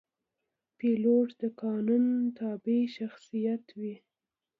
[0.77, 2.05] پیلوټ د قانون
[2.37, 3.95] تابع شخصیت وي.